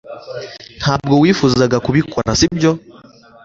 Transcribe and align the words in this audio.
ntabwo 0.79 1.13
wifuzaga 1.21 1.77
kubikora, 1.85 2.29
sibyo 2.39 2.71